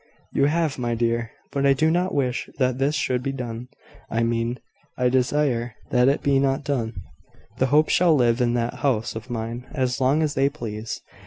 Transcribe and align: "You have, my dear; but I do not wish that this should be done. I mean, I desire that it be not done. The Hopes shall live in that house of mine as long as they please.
"You 0.33 0.45
have, 0.45 0.79
my 0.79 0.95
dear; 0.95 1.29
but 1.51 1.63
I 1.63 1.73
do 1.73 1.91
not 1.91 2.11
wish 2.11 2.49
that 2.57 2.79
this 2.79 2.95
should 2.95 3.21
be 3.21 3.31
done. 3.31 3.67
I 4.09 4.23
mean, 4.23 4.57
I 4.97 5.09
desire 5.09 5.75
that 5.91 6.07
it 6.09 6.23
be 6.23 6.39
not 6.39 6.63
done. 6.63 6.95
The 7.59 7.67
Hopes 7.67 7.93
shall 7.93 8.15
live 8.15 8.41
in 8.41 8.55
that 8.55 8.79
house 8.79 9.15
of 9.15 9.29
mine 9.29 9.67
as 9.75 10.01
long 10.01 10.23
as 10.23 10.33
they 10.33 10.49
please. 10.49 11.01